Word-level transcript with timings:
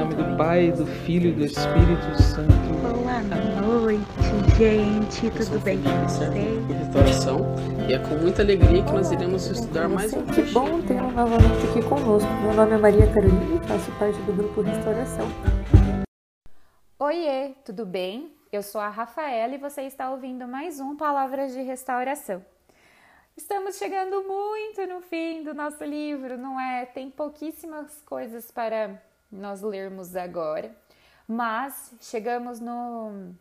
Nome 0.00 0.14
do 0.14 0.36
Pai, 0.36 0.72
do 0.72 0.86
Filho 0.86 1.28
e 1.28 1.32
do 1.32 1.44
Espírito 1.44 2.22
Santo. 2.22 2.50
Boa 2.80 3.82
noite, 3.82 4.00
gente. 4.56 5.30
Tudo 5.30 5.60
bem 5.62 5.78
com 5.82 5.90
vocês? 6.08 6.30
restauração 6.74 7.40
e 7.86 7.92
é 7.92 7.98
com 7.98 8.14
muita 8.14 8.40
alegria 8.40 8.82
que 8.82 8.92
nós 8.92 9.12
iremos 9.12 9.46
estudar 9.46 9.90
mais 9.90 10.14
um 10.14 10.24
Que 10.24 10.42
bom 10.52 10.80
tê-lo 10.80 11.10
novamente 11.10 11.66
aqui 11.68 11.82
conosco. 11.86 12.30
Meu 12.42 12.54
nome 12.54 12.72
é 12.72 12.78
Maria 12.78 13.12
Carolina 13.12 13.62
e 13.62 13.68
faço 13.68 13.92
parte 13.98 14.18
do 14.22 14.32
grupo 14.32 14.62
Restauração. 14.62 15.26
Oiê, 16.98 17.54
tudo 17.62 17.84
bem? 17.84 18.32
Eu 18.50 18.62
sou 18.62 18.80
a 18.80 18.88
Rafaela 18.88 19.54
e 19.54 19.58
você 19.58 19.82
está 19.82 20.10
ouvindo 20.10 20.48
mais 20.48 20.80
um 20.80 20.96
Palavras 20.96 21.52
de 21.52 21.60
Restauração. 21.60 22.42
Estamos 23.36 23.76
chegando 23.76 24.22
muito 24.22 24.86
no 24.86 25.02
fim 25.02 25.42
do 25.42 25.52
nosso 25.52 25.84
livro, 25.84 26.38
não 26.38 26.58
é? 26.58 26.86
Tem 26.86 27.10
pouquíssimas 27.10 28.00
coisas 28.06 28.50
para 28.50 28.98
nós 29.30 29.62
lermos 29.62 30.16
agora, 30.16 30.74
mas 31.26 31.92
chegamos 32.00 32.60
no, 32.60 33.32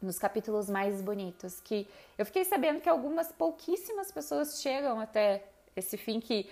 nos 0.00 0.18
capítulos 0.18 0.68
mais 0.68 1.00
bonitos, 1.00 1.60
que 1.60 1.88
eu 2.18 2.26
fiquei 2.26 2.44
sabendo 2.44 2.80
que 2.80 2.88
algumas 2.88 3.32
pouquíssimas 3.32 4.12
pessoas 4.12 4.60
chegam 4.60 5.00
até 5.00 5.44
esse 5.74 5.96
fim 5.96 6.20
que 6.20 6.48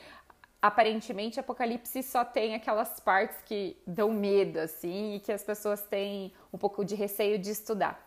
aparentemente 0.61 1.41
Apocalipse 1.41 2.03
só 2.03 2.25
tem 2.25 2.55
aquelas 2.55 3.01
partes 3.01 3.37
que 3.45 3.77
dão 3.87 4.13
medo, 4.13 4.61
assim, 4.61 5.17
e 5.17 5.21
que 5.21 5.33
as 5.33 5.43
pessoas 5.43 5.83
têm 5.83 6.33
um 6.53 6.59
pouco 6.59 6.85
de 6.85 6.95
receio 6.95 7.39
de 7.39 7.51
estudar. 7.51 8.01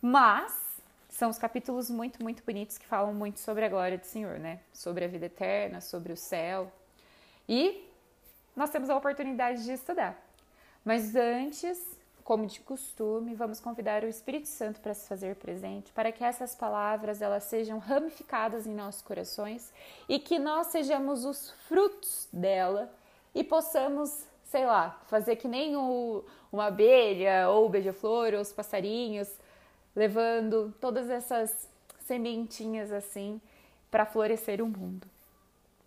Mas 0.00 0.70
são 1.10 1.28
os 1.28 1.38
capítulos 1.38 1.90
muito, 1.90 2.22
muito 2.22 2.42
bonitos 2.42 2.78
que 2.78 2.86
falam 2.86 3.12
muito 3.12 3.38
sobre 3.40 3.66
a 3.66 3.68
glória 3.68 3.98
do 3.98 4.06
Senhor, 4.06 4.38
né? 4.38 4.60
Sobre 4.72 5.04
a 5.04 5.08
vida 5.08 5.26
eterna, 5.26 5.80
sobre 5.82 6.12
o 6.12 6.16
céu. 6.16 6.72
E 7.46 7.89
nós 8.56 8.70
temos 8.70 8.90
a 8.90 8.96
oportunidade 8.96 9.64
de 9.64 9.72
estudar. 9.72 10.20
Mas 10.84 11.14
antes, 11.14 11.78
como 12.24 12.46
de 12.46 12.60
costume, 12.60 13.34
vamos 13.34 13.60
convidar 13.60 14.04
o 14.04 14.08
Espírito 14.08 14.48
Santo 14.48 14.80
para 14.80 14.94
se 14.94 15.08
fazer 15.08 15.36
presente, 15.36 15.92
para 15.92 16.12
que 16.12 16.24
essas 16.24 16.54
palavras 16.54 17.20
elas 17.20 17.44
sejam 17.44 17.78
ramificadas 17.78 18.66
em 18.66 18.74
nossos 18.74 19.02
corações 19.02 19.72
e 20.08 20.18
que 20.18 20.38
nós 20.38 20.68
sejamos 20.68 21.24
os 21.24 21.50
frutos 21.68 22.28
dela 22.32 22.92
e 23.34 23.44
possamos, 23.44 24.24
sei 24.44 24.64
lá, 24.66 25.00
fazer 25.06 25.36
que 25.36 25.48
nem 25.48 25.76
o, 25.76 26.24
uma 26.52 26.66
abelha 26.66 27.48
ou 27.48 27.68
beija-flor 27.68 28.34
ou 28.34 28.40
os 28.40 28.52
passarinhos, 28.52 29.28
levando 29.94 30.74
todas 30.80 31.10
essas 31.10 31.68
sementinhas 32.00 32.92
assim 32.92 33.40
para 33.90 34.06
florescer 34.06 34.62
o 34.62 34.66
mundo. 34.66 35.06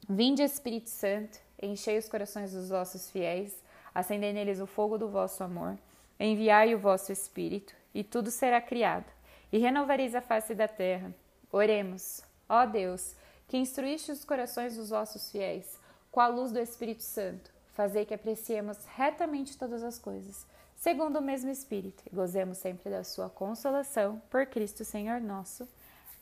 Vinde, 0.07 0.43
Espírito 0.43 0.89
Santo, 0.89 1.39
enchei 1.65 1.97
os 1.97 2.09
corações 2.09 2.51
dos 2.53 2.69
vossos 2.69 3.09
fiéis, 3.09 3.55
acendei 3.93 4.33
neles 4.33 4.59
o 4.59 4.67
fogo 4.67 4.97
do 4.97 5.09
vosso 5.09 5.43
amor. 5.43 5.77
Enviai 6.19 6.73
o 6.73 6.79
vosso 6.79 7.11
Espírito, 7.11 7.73
e 7.93 8.03
tudo 8.03 8.31
será 8.31 8.61
criado, 8.61 9.05
e 9.51 9.57
renovareis 9.57 10.15
a 10.15 10.21
face 10.21 10.55
da 10.55 10.67
terra. 10.67 11.13
Oremos, 11.51 12.21
ó 12.49 12.65
Deus, 12.65 13.15
que 13.47 13.57
instruíste 13.57 14.11
os 14.11 14.25
corações 14.25 14.75
dos 14.75 14.89
vossos 14.89 15.31
fiéis, 15.31 15.79
com 16.11 16.19
a 16.19 16.27
luz 16.27 16.51
do 16.51 16.59
Espírito 16.59 17.03
Santo, 17.03 17.51
fazei 17.73 18.05
que 18.05 18.13
apreciemos 18.13 18.77
retamente 18.95 19.57
todas 19.57 19.83
as 19.83 19.97
coisas, 19.97 20.45
segundo 20.75 21.17
o 21.17 21.21
mesmo 21.21 21.49
Espírito, 21.49 22.03
e 22.11 22.15
gozemos 22.15 22.57
sempre 22.57 22.89
da 22.89 23.03
sua 23.03 23.29
consolação, 23.29 24.21
por 24.29 24.45
Cristo 24.45 24.85
Senhor 24.85 25.19
nosso. 25.19 25.67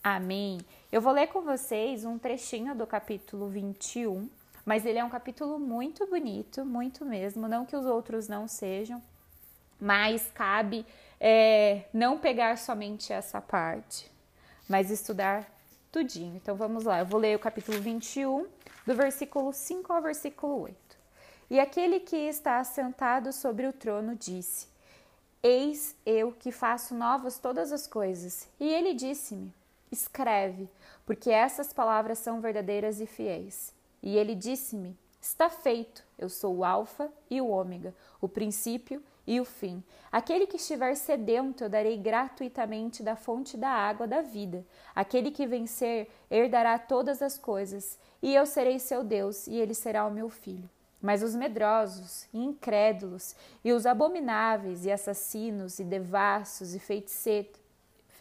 Amém. 0.04 0.60
Eu 0.92 1.00
vou 1.00 1.14
ler 1.14 1.28
com 1.28 1.42
vocês 1.42 2.06
um 2.06 2.18
trechinho 2.18 2.74
do 2.74 2.88
capítulo 2.88 3.50
21, 3.50 4.30
mas 4.66 4.86
ele 4.86 5.00
é 5.00 5.04
um 5.04 5.10
capítulo 5.10 5.60
muito 5.60 6.06
bonito, 6.08 6.66
muito 6.66 7.06
mesmo, 7.06 7.48
não 7.48 7.66
que 7.66 7.76
os 7.76 7.86
outros 7.86 8.28
não 8.28 8.48
sejam, 8.48 9.02
mas 9.80 10.30
cabe 10.34 10.86
é, 11.20 11.86
não 11.94 12.18
pegar 12.18 12.58
somente 12.58 13.12
essa 13.12 13.42
parte, 13.42 14.12
mas 14.70 14.90
estudar 14.90 15.50
tudinho. 15.92 16.36
Então 16.36 16.56
vamos 16.56 16.86
lá, 16.86 17.00
eu 17.00 17.06
vou 17.06 17.20
ler 17.20 17.36
o 17.36 17.40
capítulo 17.40 17.80
21, 17.80 18.48
do 18.86 18.96
versículo 18.96 19.52
5 19.54 19.92
ao 19.92 20.02
versículo 20.02 20.62
8. 20.62 20.76
E 21.50 21.60
aquele 21.60 22.00
que 22.00 22.16
está 22.16 22.60
assentado 22.60 23.34
sobre 23.34 23.68
o 23.68 23.74
trono 23.74 24.16
disse: 24.16 24.68
Eis 25.44 25.96
eu 26.06 26.32
que 26.32 26.52
faço 26.52 26.96
novas 26.96 27.38
todas 27.40 27.72
as 27.72 27.86
coisas. 27.86 28.48
E 28.60 28.68
ele 28.72 28.94
disse-me: 28.94 29.54
Escreve, 29.92 30.70
porque 31.06 31.30
essas 31.30 31.74
palavras 31.74 32.20
são 32.20 32.40
verdadeiras 32.40 33.02
e 33.02 33.06
fiéis. 33.06 33.74
E 34.02 34.18
ele 34.18 34.36
disse-me: 34.36 34.98
Está 35.22 35.50
feito, 35.50 36.04
eu 36.18 36.30
sou 36.30 36.58
o 36.58 36.66
Alfa 36.66 37.12
e 37.30 37.40
o 37.40 37.48
Ômega, 37.48 37.94
o 38.20 38.28
princípio 38.28 39.04
e 39.26 39.40
o 39.40 39.46
fim. 39.46 39.84
Aquele 40.12 40.48
que 40.48 40.58
estiver 40.58 40.96
sedento, 40.96 41.64
eu 41.64 41.70
darei 41.70 41.96
gratuitamente 41.96 43.04
da 43.04 43.16
fonte 43.16 43.56
da 43.56 43.70
água 43.70 44.08
da 44.08 44.22
vida. 44.22 44.66
Aquele 44.96 45.30
que 45.30 45.46
vencer, 45.46 46.10
herdará 46.30 46.80
todas 46.80 47.22
as 47.22 47.38
coisas, 47.38 48.00
e 48.22 48.34
eu 48.34 48.46
serei 48.46 48.80
seu 48.80 49.04
Deus, 49.04 49.46
e 49.48 49.56
ele 49.56 49.76
será 49.76 50.06
o 50.06 50.12
meu 50.12 50.30
filho. 50.30 50.70
Mas 51.00 51.24
os 51.24 51.36
medrosos, 51.36 52.28
e 52.34 52.40
incrédulos, 52.40 53.36
e 53.64 53.72
os 53.72 53.86
abomináveis, 53.86 54.86
e 54.86 54.92
assassinos, 54.92 55.80
e 55.80 55.84
devassos, 55.84 56.76
e 56.76 56.80
feiticeiros, 56.80 57.62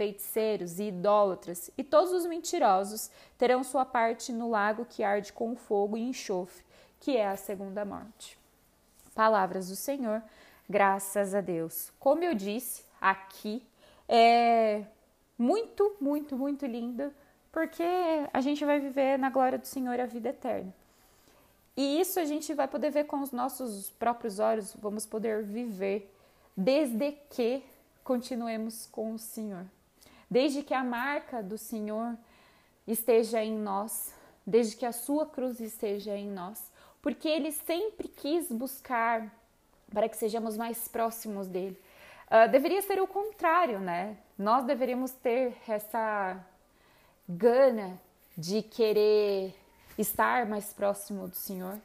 feiticeiros 0.00 0.78
e 0.78 0.84
idólatras, 0.84 1.70
e 1.76 1.84
todos 1.84 2.10
os 2.10 2.24
mentirosos 2.24 3.10
terão 3.36 3.62
sua 3.62 3.84
parte 3.84 4.32
no 4.32 4.48
lago 4.48 4.86
que 4.86 5.04
arde 5.04 5.30
com 5.30 5.54
fogo 5.54 5.94
e 5.94 6.00
enxofre, 6.00 6.64
que 6.98 7.18
é 7.18 7.28
a 7.28 7.36
segunda 7.36 7.84
morte. 7.84 8.38
Palavras 9.14 9.68
do 9.68 9.76
Senhor, 9.76 10.22
graças 10.66 11.34
a 11.34 11.42
Deus. 11.42 11.92
Como 12.00 12.24
eu 12.24 12.32
disse, 12.32 12.82
aqui 12.98 13.62
é 14.08 14.84
muito, 15.36 15.94
muito, 16.00 16.34
muito 16.34 16.64
lindo, 16.64 17.12
porque 17.52 17.84
a 18.32 18.40
gente 18.40 18.64
vai 18.64 18.80
viver 18.80 19.18
na 19.18 19.28
glória 19.28 19.58
do 19.58 19.66
Senhor 19.66 20.00
a 20.00 20.06
vida 20.06 20.30
eterna. 20.30 20.72
E 21.76 22.00
isso 22.00 22.18
a 22.18 22.24
gente 22.24 22.54
vai 22.54 22.66
poder 22.66 22.90
ver 22.90 23.04
com 23.04 23.20
os 23.20 23.32
nossos 23.32 23.90
próprios 23.90 24.38
olhos, 24.38 24.74
vamos 24.80 25.04
poder 25.04 25.42
viver 25.42 26.10
desde 26.56 27.12
que 27.28 27.62
continuemos 28.02 28.86
com 28.86 29.12
o 29.12 29.18
Senhor. 29.18 29.66
Desde 30.30 30.62
que 30.62 30.72
a 30.72 30.84
marca 30.84 31.42
do 31.42 31.58
Senhor 31.58 32.16
esteja 32.86 33.42
em 33.42 33.58
nós, 33.58 34.14
desde 34.46 34.76
que 34.76 34.86
a 34.86 34.92
sua 34.92 35.26
cruz 35.26 35.60
esteja 35.60 36.16
em 36.16 36.28
nós, 36.30 36.70
porque 37.02 37.28
ele 37.28 37.50
sempre 37.50 38.08
quis 38.08 38.50
buscar 38.50 39.34
para 39.92 40.08
que 40.08 40.16
sejamos 40.16 40.56
mais 40.56 40.86
próximos 40.86 41.48
dele. 41.48 41.76
Uh, 42.28 42.48
deveria 42.50 42.80
ser 42.82 43.00
o 43.00 43.08
contrário, 43.08 43.80
né? 43.80 44.16
Nós 44.38 44.64
deveríamos 44.64 45.10
ter 45.10 45.56
essa 45.66 46.36
gana 47.28 48.00
de 48.36 48.62
querer 48.62 49.54
estar 49.98 50.46
mais 50.46 50.72
próximo 50.72 51.26
do 51.26 51.34
Senhor. 51.34 51.78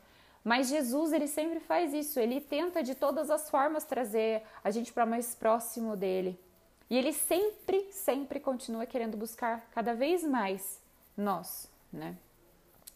Mas 0.43 0.69
Jesus, 0.69 1.11
ele 1.11 1.27
sempre 1.27 1.59
faz 1.59 1.93
isso, 1.93 2.19
ele 2.19 2.39
tenta 2.39 2.83
de 2.83 2.93
todas 2.93 3.31
as 3.31 3.49
formas 3.49 3.83
trazer 3.83 4.43
a 4.63 4.69
gente 4.69 4.93
para 4.93 5.05
mais 5.05 5.33
próximo 5.33 5.95
dele. 5.95 6.39
E 6.89 6.97
ele 6.97 7.13
sempre, 7.13 7.91
sempre 7.91 8.39
continua 8.39 8.85
querendo 8.85 9.17
buscar 9.17 9.67
cada 9.71 9.93
vez 9.93 10.23
mais 10.23 10.79
nós, 11.17 11.69
né? 11.91 12.15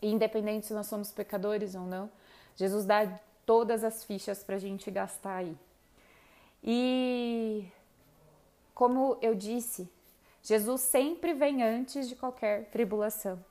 E 0.02 0.12
independente 0.12 0.68
se 0.68 0.74
nós 0.74 0.88
somos 0.88 1.12
pecadores 1.12 1.76
ou 1.76 1.82
não, 1.82 2.10
Jesus 2.56 2.86
dá 2.86 3.20
todas 3.46 3.84
as 3.84 4.04
fichas 4.04 4.44
para 4.44 4.56
a 4.56 4.60
gente 4.60 4.92
gastar 4.92 5.38
aí. 5.38 5.58
E 6.64 7.66
como 8.76 9.18
eu 9.22 9.34
disse, 9.34 9.90
Jesus 10.44 10.82
sempre 10.82 11.34
vem 11.34 11.64
antes 11.64 12.08
de 12.08 12.16
qualquer 12.16 12.66
tribulação. 12.70 13.44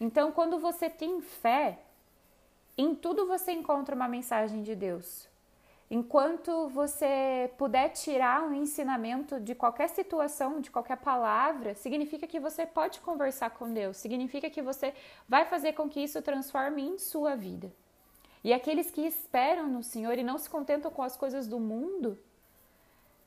Então, 0.00 0.30
quando 0.30 0.58
você 0.58 0.88
tem 0.88 1.20
fé, 1.20 1.78
em 2.76 2.94
tudo 2.94 3.26
você 3.26 3.52
encontra 3.52 3.94
uma 3.94 4.06
mensagem 4.06 4.62
de 4.62 4.74
Deus. 4.74 5.26
Enquanto 5.90 6.68
você 6.68 7.50
puder 7.56 7.88
tirar 7.90 8.42
um 8.42 8.52
ensinamento 8.52 9.40
de 9.40 9.54
qualquer 9.54 9.88
situação, 9.88 10.60
de 10.60 10.70
qualquer 10.70 10.98
palavra, 10.98 11.74
significa 11.74 12.26
que 12.26 12.38
você 12.38 12.66
pode 12.66 13.00
conversar 13.00 13.50
com 13.50 13.72
Deus, 13.72 13.96
significa 13.96 14.50
que 14.50 14.60
você 14.60 14.92
vai 15.26 15.46
fazer 15.46 15.72
com 15.72 15.88
que 15.88 16.00
isso 16.00 16.20
transforme 16.20 16.82
em 16.82 16.98
sua 16.98 17.34
vida. 17.34 17.72
E 18.44 18.52
aqueles 18.52 18.90
que 18.90 19.00
esperam 19.00 19.66
no 19.66 19.82
Senhor 19.82 20.18
e 20.18 20.22
não 20.22 20.36
se 20.36 20.48
contentam 20.50 20.90
com 20.90 21.02
as 21.02 21.16
coisas 21.16 21.48
do 21.48 21.58
mundo 21.58 22.18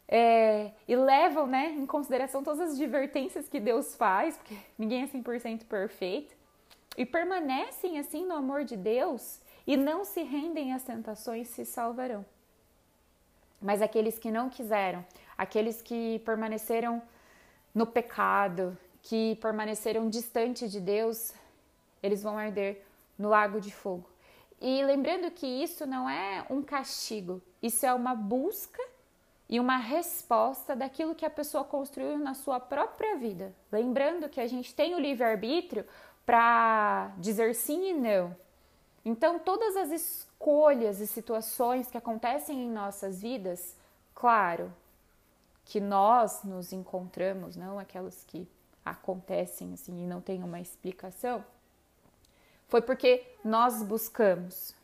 é, 0.08 0.72
e 0.88 0.96
levam 0.96 1.48
né, 1.48 1.72
em 1.72 1.86
consideração 1.88 2.44
todas 2.44 2.60
as 2.60 2.76
advertências 2.76 3.50
que 3.50 3.60
Deus 3.60 3.96
faz, 3.96 4.38
porque 4.38 4.56
ninguém 4.78 5.02
é 5.02 5.08
100% 5.08 5.66
perfeito, 5.66 6.36
e 6.96 7.06
permanecem 7.08 7.98
assim 7.98 8.26
no 8.26 8.36
amor 8.36 8.66
de 8.66 8.78
Deus 8.78 9.40
e 9.66 9.76
não 9.76 10.04
se 10.04 10.22
rendem 10.22 10.74
às 10.74 10.84
tentações 10.84 11.48
se 11.48 11.66
salvarão. 11.66 12.24
Mas 13.62 13.82
aqueles 13.82 14.18
que 14.18 14.32
não 14.32 14.50
quiseram, 14.50 15.06
aqueles 15.38 15.82
que 15.82 16.20
permaneceram 16.26 17.02
no 17.74 17.86
pecado, 17.86 18.78
que 19.02 19.36
permaneceram 19.42 20.10
distante 20.10 20.68
de 20.68 20.80
Deus, 20.80 21.34
eles 22.02 22.24
vão 22.24 22.38
arder 22.38 22.84
no 23.18 23.30
lago 23.30 23.62
de 23.62 23.72
fogo. 23.72 24.10
E 24.60 24.84
lembrando 24.84 25.32
que 25.32 25.46
isso 25.46 25.86
não 25.86 26.10
é 26.10 26.46
um 26.50 26.62
castigo, 26.62 27.42
isso 27.62 27.86
é 27.86 27.94
uma 27.94 28.14
busca 28.14 28.82
e 29.50 29.60
uma 29.60 29.78
resposta 29.78 30.76
daquilo 30.76 31.16
que 31.16 31.26
a 31.26 31.30
pessoa 31.30 31.64
construiu 31.64 32.18
na 32.18 32.34
sua 32.34 32.60
própria 32.60 33.18
vida. 33.18 33.54
Lembrando 33.72 34.30
que 34.30 34.40
a 34.40 34.48
gente 34.48 34.74
tem 34.74 34.96
o 34.96 35.00
livre-arbítrio 35.00 35.86
para 36.26 37.12
dizer 37.18 37.54
sim 37.56 37.90
e 37.90 37.94
não. 37.94 38.36
Então, 39.04 39.40
todas 39.40 39.76
as 39.76 39.90
escolhas 39.92 41.00
e 41.00 41.08
situações 41.08 41.90
que 41.90 41.98
acontecem 41.98 42.66
em 42.66 42.70
nossas 42.70 43.22
vidas, 43.22 43.76
claro 44.14 44.72
que 45.66 45.80
nós 45.80 46.44
nos 46.44 46.72
encontramos, 46.72 47.56
não 47.56 47.80
aquelas 47.80 48.24
que 48.24 48.48
acontecem 48.86 49.74
assim 49.74 50.04
e 50.04 50.08
não 50.08 50.22
tem 50.22 50.44
uma 50.44 50.60
explicação, 50.60 51.44
foi 52.68 52.82
porque 52.82 53.26
nós 53.44 53.82
buscamos. 53.84 54.76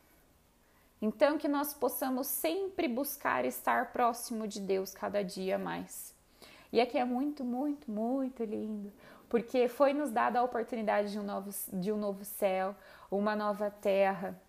Então, 1.02 1.38
que 1.38 1.48
nós 1.48 1.74
possamos 1.74 2.28
sempre 2.28 2.88
buscar 2.88 3.46
estar 3.46 3.92
próximo 3.92 4.48
de 4.48 4.60
Deus 4.60 4.94
cada 4.94 5.24
dia 5.24 5.58
mais. 5.58 6.14
E 6.72 6.82
aqui 6.82 6.98
é 6.98 7.06
muito, 7.06 7.44
muito, 7.46 7.90
muito 7.90 8.44
lindo, 8.44 8.92
porque 9.30 9.68
foi 9.68 9.94
nos 9.94 10.12
dada 10.12 10.40
a 10.40 10.44
oportunidade 10.44 11.12
de 11.12 11.20
um 11.20 11.24
novo, 11.24 11.52
de 11.72 11.92
um 11.92 11.98
novo 11.98 12.26
céu, 12.26 12.76
uma 13.10 13.36
nova 13.36 13.70
terra. 13.70 14.40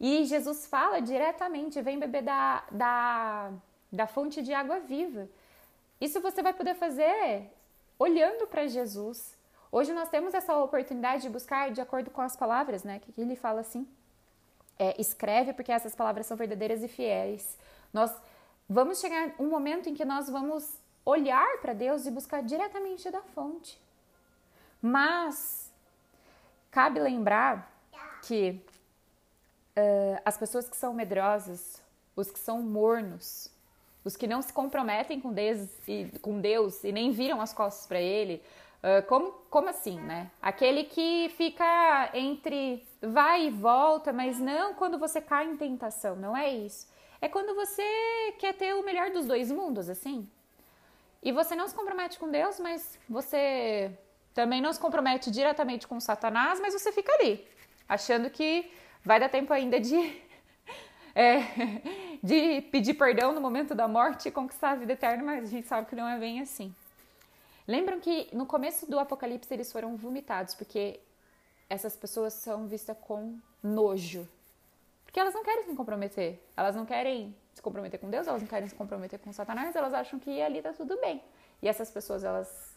E 0.00 0.24
Jesus 0.24 0.66
fala 0.66 1.00
diretamente: 1.00 1.82
vem 1.82 1.98
beber 1.98 2.22
da, 2.22 2.64
da, 2.70 3.52
da 3.92 4.06
fonte 4.06 4.42
de 4.42 4.52
água 4.54 4.80
viva. 4.80 5.28
Isso 6.00 6.20
você 6.20 6.42
vai 6.42 6.52
poder 6.52 6.74
fazer 6.74 7.50
olhando 7.98 8.46
para 8.46 8.66
Jesus. 8.66 9.36
Hoje 9.70 9.92
nós 9.92 10.08
temos 10.08 10.32
essa 10.32 10.56
oportunidade 10.56 11.22
de 11.22 11.28
buscar 11.28 11.70
de 11.70 11.80
acordo 11.80 12.10
com 12.10 12.22
as 12.22 12.36
palavras, 12.36 12.84
né? 12.84 13.00
Que 13.00 13.20
ele 13.20 13.36
fala 13.36 13.60
assim: 13.60 13.86
é, 14.78 14.98
escreve 15.00 15.52
porque 15.52 15.72
essas 15.72 15.94
palavras 15.94 16.26
são 16.26 16.36
verdadeiras 16.36 16.82
e 16.82 16.88
fiéis. 16.88 17.58
Nós 17.92 18.14
vamos 18.68 19.00
chegar 19.00 19.34
um 19.38 19.48
momento 19.48 19.88
em 19.88 19.94
que 19.94 20.04
nós 20.04 20.28
vamos 20.30 20.78
olhar 21.04 21.58
para 21.60 21.72
Deus 21.72 22.06
e 22.06 22.10
buscar 22.10 22.42
diretamente 22.42 23.10
da 23.10 23.22
fonte. 23.22 23.80
Mas 24.80 25.67
cabe 26.78 27.00
lembrar 27.00 27.68
que 28.22 28.62
uh, 29.76 30.22
as 30.24 30.38
pessoas 30.38 30.68
que 30.68 30.76
são 30.76 30.94
medrosas, 30.94 31.82
os 32.14 32.30
que 32.30 32.38
são 32.38 32.62
mornos, 32.62 33.52
os 34.04 34.16
que 34.16 34.28
não 34.28 34.40
se 34.40 34.52
comprometem 34.52 35.20
com 35.20 35.32
Deus 35.32 35.68
e, 35.88 36.08
com 36.22 36.40
Deus 36.40 36.84
e 36.84 36.92
nem 36.92 37.10
viram 37.10 37.40
as 37.40 37.52
costas 37.52 37.84
para 37.88 38.00
Ele, 38.00 38.40
uh, 38.78 39.04
como, 39.08 39.32
como 39.50 39.68
assim, 39.68 39.98
né? 39.98 40.30
Aquele 40.40 40.84
que 40.84 41.34
fica 41.36 42.10
entre 42.14 42.86
vai 43.02 43.48
e 43.48 43.50
volta, 43.50 44.12
mas 44.12 44.38
não 44.38 44.72
quando 44.74 45.00
você 45.00 45.20
cai 45.20 45.50
em 45.50 45.56
tentação, 45.56 46.14
não 46.14 46.36
é 46.36 46.48
isso. 46.48 46.86
É 47.20 47.28
quando 47.28 47.56
você 47.56 47.82
quer 48.38 48.54
ter 48.54 48.72
o 48.74 48.84
melhor 48.84 49.10
dos 49.10 49.26
dois 49.26 49.50
mundos, 49.50 49.88
assim. 49.88 50.30
E 51.24 51.32
você 51.32 51.56
não 51.56 51.66
se 51.66 51.74
compromete 51.74 52.20
com 52.20 52.30
Deus, 52.30 52.60
mas 52.60 52.96
você 53.08 53.98
também 54.38 54.62
não 54.62 54.72
se 54.72 54.78
compromete 54.78 55.32
diretamente 55.32 55.88
com 55.88 55.98
Satanás, 55.98 56.60
mas 56.60 56.72
você 56.72 56.92
fica 56.92 57.12
ali, 57.14 57.44
achando 57.88 58.30
que 58.30 58.70
vai 59.02 59.18
dar 59.18 59.28
tempo 59.28 59.52
ainda 59.52 59.80
de, 59.80 59.96
é, 61.12 61.40
de 62.22 62.60
pedir 62.70 62.94
perdão 62.94 63.32
no 63.32 63.40
momento 63.40 63.74
da 63.74 63.88
morte 63.88 64.28
e 64.28 64.30
conquistar 64.30 64.70
a 64.70 64.74
vida 64.76 64.92
eterna, 64.92 65.24
mas 65.24 65.42
a 65.42 65.46
gente 65.48 65.66
sabe 65.66 65.88
que 65.88 65.96
não 65.96 66.06
é 66.08 66.16
bem 66.16 66.40
assim. 66.40 66.72
Lembram 67.66 67.98
que 67.98 68.28
no 68.32 68.46
começo 68.46 68.88
do 68.88 68.96
Apocalipse 69.00 69.52
eles 69.52 69.72
foram 69.72 69.96
vomitados, 69.96 70.54
porque 70.54 71.00
essas 71.68 71.96
pessoas 71.96 72.32
são 72.34 72.68
vistas 72.68 72.96
com 73.00 73.36
nojo. 73.60 74.28
Porque 75.04 75.18
elas 75.18 75.34
não 75.34 75.42
querem 75.42 75.64
se 75.64 75.74
comprometer. 75.74 76.40
Elas 76.56 76.76
não 76.76 76.86
querem 76.86 77.34
se 77.52 77.60
comprometer 77.60 77.98
com 77.98 78.08
Deus, 78.08 78.28
elas 78.28 78.40
não 78.40 78.48
querem 78.48 78.68
se 78.68 78.74
comprometer 78.76 79.18
com 79.18 79.32
Satanás, 79.32 79.74
elas 79.74 79.92
acham 79.92 80.20
que 80.20 80.40
ali 80.40 80.62
tá 80.62 80.72
tudo 80.72 80.96
bem. 81.00 81.24
E 81.60 81.66
essas 81.66 81.90
pessoas, 81.90 82.22
elas, 82.22 82.76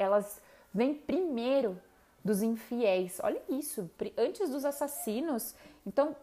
elas 0.00 0.42
vêm 0.76 0.94
primeiro 0.94 1.80
dos 2.22 2.42
infiéis. 2.42 3.18
Olha 3.22 3.40
isso, 3.48 3.90
antes 4.16 4.50
dos 4.50 4.64
assassinos. 4.64 5.54
Então, 5.86 6.14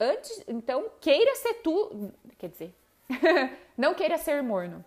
antes, 0.00 0.42
então 0.48 0.90
queira 1.00 1.34
ser 1.36 1.54
tu, 1.54 2.12
quer 2.38 2.48
dizer, 2.48 2.74
não 3.76 3.94
queira 3.94 4.16
ser 4.16 4.42
morno. 4.42 4.84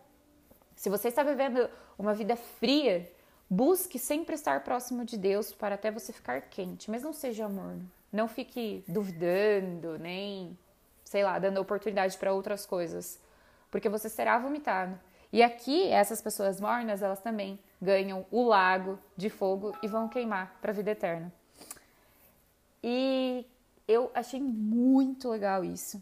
Se 0.76 0.90
você 0.90 1.10
está 1.10 1.24
vivendo 1.24 1.70
uma 1.98 2.14
vida 2.14 2.36
fria, 2.36 3.12
busque 3.50 4.00
sempre 4.00 4.36
estar 4.36 4.64
próximo 4.64 5.04
de 5.04 5.18
Deus 5.18 5.52
para 5.52 5.76
até 5.76 5.92
você 5.92 6.14
ficar 6.14 6.42
quente, 6.42 6.90
mas 6.90 7.04
não 7.04 7.14
seja 7.14 7.48
morno. 7.48 7.90
Não 8.12 8.28
fique 8.28 8.84
duvidando, 8.88 10.00
nem, 10.00 10.58
sei 11.04 11.24
lá, 11.24 11.38
dando 11.38 11.60
oportunidade 11.60 12.18
para 12.18 12.34
outras 12.34 12.66
coisas, 12.66 13.20
porque 13.70 13.90
você 13.90 14.10
será 14.10 14.40
vomitado. 14.40 14.98
E 15.32 15.44
aqui, 15.44 15.88
essas 15.90 16.22
pessoas 16.22 16.60
mornas, 16.60 17.02
elas 17.02 17.22
também 17.22 17.60
ganham 17.82 18.26
o 18.32 18.44
lago 18.44 19.00
de 19.16 19.30
fogo 19.30 19.76
e 19.82 19.88
vão 19.88 20.10
queimar 20.10 20.58
para 20.62 20.72
a 20.72 20.74
vida 20.74 20.92
eterna. 20.92 21.32
E 22.84 23.46
eu 23.88 24.10
achei 24.14 24.42
muito 24.42 25.30
legal 25.30 25.64
isso. 25.64 26.02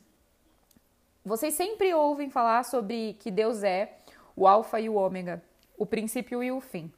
Vocês 1.26 1.54
sempre 1.56 1.94
ouvem 1.94 2.30
falar 2.30 2.64
sobre 2.64 3.14
que 3.20 3.30
Deus 3.30 3.64
é 3.64 3.98
o 4.36 4.48
Alfa 4.48 4.80
e 4.80 4.88
o 4.88 4.96
Ômega, 4.96 5.44
o 5.78 5.86
princípio 5.86 6.42
e 6.42 6.52
o 6.52 6.62
fim. 6.62 6.92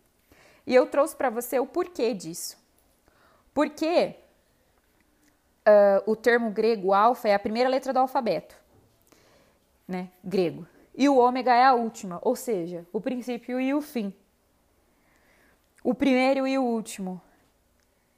E 0.67 0.75
eu 0.75 0.85
trouxe 0.85 1.15
para 1.15 1.31
você 1.31 1.59
o 1.59 1.65
porquê 1.65 2.13
disso. 2.13 2.57
Porque 3.53 4.15
uh, 5.67 6.11
o 6.11 6.15
termo 6.15 6.51
grego 6.51 6.93
alfa 6.93 7.27
é 7.27 7.33
a 7.33 7.39
primeira 7.39 7.69
letra 7.69 7.91
do 7.91 7.99
alfabeto, 7.99 8.55
né? 9.87 10.09
Grego. 10.23 10.67
E 10.99 11.07
o 11.07 11.15
ômega 11.15 11.55
é 11.55 11.63
a 11.63 11.73
última, 11.73 12.19
ou 12.21 12.35
seja, 12.35 12.85
o 12.91 12.99
princípio 12.99 13.57
e 13.57 13.73
o 13.73 13.79
fim. 13.79 14.13
O 15.81 15.93
primeiro 15.95 16.45
e 16.45 16.57
o 16.57 16.61
último. 16.61 17.21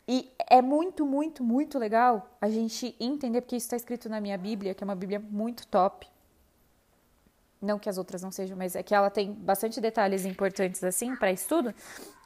E 0.07 0.33
é 0.49 0.63
muito, 0.63 1.05
muito, 1.05 1.43
muito 1.43 1.77
legal 1.77 2.35
a 2.41 2.49
gente 2.49 2.95
entender, 2.99 3.41
porque 3.41 3.55
isso 3.55 3.67
está 3.67 3.75
escrito 3.75 4.09
na 4.09 4.19
minha 4.19 4.35
Bíblia, 4.35 4.73
que 4.73 4.83
é 4.83 4.85
uma 4.85 4.95
Bíblia 4.95 5.19
muito 5.19 5.67
top. 5.67 6.07
Não 7.61 7.77
que 7.77 7.87
as 7.87 7.99
outras 7.99 8.23
não 8.23 8.31
sejam, 8.31 8.57
mas 8.57 8.75
é 8.75 8.81
que 8.81 8.95
ela 8.95 9.11
tem 9.11 9.31
bastante 9.31 9.79
detalhes 9.79 10.25
importantes 10.25 10.83
assim 10.83 11.15
para 11.15 11.31
estudo. 11.31 11.75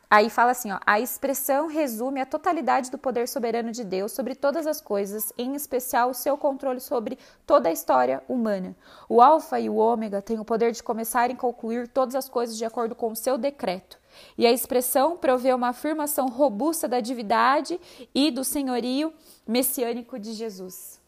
Aí 0.09 0.29
fala 0.29 0.51
assim, 0.51 0.71
ó, 0.71 0.79
a 0.85 0.99
expressão 0.99 1.67
resume 1.67 2.21
a 2.21 2.25
totalidade 2.25 2.91
do 2.91 2.97
poder 2.97 3.27
soberano 3.27 3.71
de 3.71 3.83
Deus 3.83 4.11
sobre 4.11 4.35
todas 4.35 4.67
as 4.67 4.79
coisas, 4.79 5.33
em 5.37 5.55
especial 5.55 6.11
o 6.11 6.13
seu 6.13 6.37
controle 6.37 6.79
sobre 6.79 7.17
toda 7.45 7.69
a 7.69 7.71
história 7.71 8.23
humana. 8.27 8.75
O 9.09 9.21
alfa 9.21 9.59
e 9.59 9.69
o 9.69 9.75
ômega 9.75 10.21
têm 10.21 10.39
o 10.39 10.45
poder 10.45 10.71
de 10.71 10.83
começar 10.83 11.31
e 11.31 11.35
concluir 11.35 11.87
todas 11.87 12.15
as 12.15 12.29
coisas 12.29 12.57
de 12.57 12.65
acordo 12.65 12.93
com 12.93 13.11
o 13.11 13.15
seu 13.15 13.37
decreto. 13.37 13.99
E 14.37 14.45
a 14.45 14.51
expressão 14.51 15.17
provê 15.17 15.53
uma 15.53 15.69
afirmação 15.69 16.27
robusta 16.27 16.87
da 16.87 16.99
divindade 16.99 17.79
e 18.13 18.29
do 18.29 18.43
senhorio 18.43 19.11
messiânico 19.47 20.19
de 20.19 20.33
Jesus. 20.33 21.03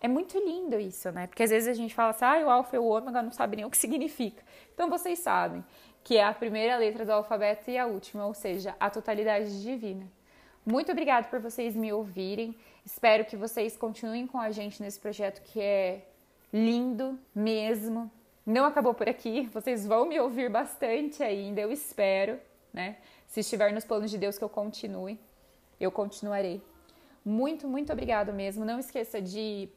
É 0.00 0.06
muito 0.06 0.38
lindo 0.38 0.78
isso, 0.78 1.10
né? 1.10 1.26
Porque 1.26 1.42
às 1.42 1.50
vezes 1.50 1.68
a 1.68 1.74
gente 1.74 1.92
fala 1.92 2.10
assim, 2.10 2.24
ah, 2.24 2.46
o 2.46 2.50
alfa 2.50 2.76
e 2.76 2.78
o 2.78 2.84
ômega 2.84 3.20
não 3.20 3.32
sabem 3.32 3.56
nem 3.58 3.66
o 3.66 3.70
que 3.70 3.76
significa. 3.76 4.42
Então 4.72 4.88
vocês 4.88 5.18
sabem 5.18 5.64
que 6.08 6.16
é 6.16 6.24
a 6.24 6.32
primeira 6.32 6.74
letra 6.78 7.04
do 7.04 7.12
alfabeto 7.12 7.70
e 7.70 7.76
a 7.76 7.84
última, 7.84 8.24
ou 8.24 8.32
seja, 8.32 8.74
a 8.80 8.88
totalidade 8.88 9.62
divina. 9.62 10.10
Muito 10.64 10.90
obrigada 10.90 11.28
por 11.28 11.38
vocês 11.38 11.76
me 11.76 11.92
ouvirem. 11.92 12.56
Espero 12.82 13.26
que 13.26 13.36
vocês 13.36 13.76
continuem 13.76 14.26
com 14.26 14.40
a 14.40 14.50
gente 14.50 14.82
nesse 14.82 14.98
projeto 14.98 15.42
que 15.42 15.60
é 15.60 16.06
lindo 16.50 17.18
mesmo. 17.34 18.10
Não 18.46 18.64
acabou 18.64 18.94
por 18.94 19.06
aqui, 19.06 19.50
vocês 19.52 19.86
vão 19.86 20.06
me 20.06 20.18
ouvir 20.18 20.48
bastante 20.48 21.22
ainda, 21.22 21.60
eu 21.60 21.70
espero, 21.70 22.40
né? 22.72 22.96
Se 23.26 23.40
estiver 23.40 23.70
nos 23.74 23.84
planos 23.84 24.10
de 24.10 24.16
Deus 24.16 24.38
que 24.38 24.44
eu 24.44 24.48
continue, 24.48 25.20
eu 25.78 25.92
continuarei. 25.92 26.62
Muito, 27.22 27.68
muito 27.68 27.92
obrigado 27.92 28.32
mesmo. 28.32 28.64
Não 28.64 28.78
esqueça 28.78 29.20
de 29.20 29.68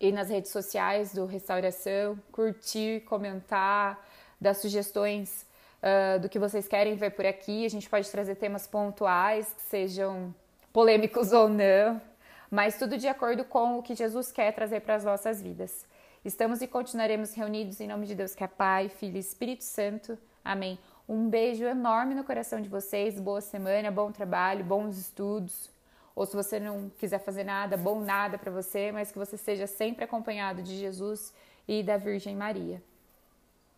ir 0.00 0.12
nas 0.12 0.30
redes 0.30 0.52
sociais 0.52 1.12
do 1.12 1.26
Restauração, 1.26 2.18
curtir, 2.32 3.00
comentar, 3.00 4.08
dar 4.40 4.54
sugestões 4.54 5.49
uh, 5.82 6.20
do 6.20 6.28
que 6.28 6.38
vocês 6.38 6.68
querem 6.68 6.94
ver 6.94 7.10
por 7.10 7.26
aqui. 7.26 7.64
A 7.64 7.70
gente 7.70 7.88
pode 7.88 8.10
trazer 8.10 8.36
temas 8.36 8.66
pontuais, 8.66 9.52
que 9.52 9.62
sejam 9.62 10.34
polêmicos 10.72 11.32
ou 11.32 11.48
não, 11.48 12.00
mas 12.50 12.78
tudo 12.78 12.96
de 12.96 13.08
acordo 13.08 13.44
com 13.44 13.78
o 13.78 13.82
que 13.82 13.94
Jesus 13.94 14.30
quer 14.32 14.52
trazer 14.52 14.80
para 14.80 14.94
as 14.94 15.04
nossas 15.04 15.40
vidas. 15.40 15.86
Estamos 16.24 16.60
e 16.60 16.66
continuaremos 16.66 17.32
reunidos 17.34 17.80
em 17.80 17.88
nome 17.88 18.06
de 18.06 18.14
Deus, 18.14 18.34
que 18.34 18.44
é 18.44 18.48
Pai, 18.48 18.88
Filho 18.88 19.16
e 19.16 19.20
Espírito 19.20 19.64
Santo. 19.64 20.18
Amém. 20.44 20.78
Um 21.08 21.28
beijo 21.28 21.64
enorme 21.64 22.14
no 22.14 22.24
coração 22.24 22.60
de 22.60 22.68
vocês, 22.68 23.18
boa 23.18 23.40
semana, 23.40 23.90
bom 23.90 24.12
trabalho, 24.12 24.64
bons 24.64 24.98
estudos. 24.98 25.70
Ou 26.14 26.26
se 26.26 26.36
você 26.36 26.60
não 26.60 26.90
quiser 26.98 27.20
fazer 27.20 27.44
nada, 27.44 27.76
bom 27.76 28.00
nada 28.00 28.36
para 28.36 28.50
você, 28.50 28.92
mas 28.92 29.10
que 29.10 29.18
você 29.18 29.36
seja 29.36 29.66
sempre 29.66 30.04
acompanhado 30.04 30.62
de 30.62 30.76
Jesus 30.76 31.32
e 31.66 31.82
da 31.82 31.96
Virgem 31.96 32.36
Maria. 32.36 32.82